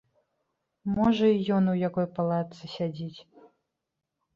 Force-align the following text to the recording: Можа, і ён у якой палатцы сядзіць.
Можа, 0.95 1.29
і 1.35 1.41
ён 1.59 1.63
у 1.75 1.77
якой 1.87 2.11
палатцы 2.19 2.75
сядзіць. 2.77 3.15